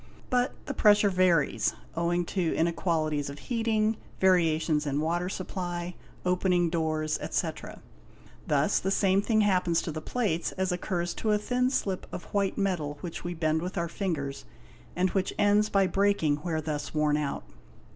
[0.31, 5.93] But the pressure varies, owing to inequalities of heating, variations in water supply,
[6.25, 7.83] opening doors, etc.
[8.47, 12.23] Thus the same thing happens to the plates as occurs to a thin slip of
[12.33, 14.43] white metal which' we bend with our fingers,
[14.95, 17.43] and which ends by breaking where thus worn out.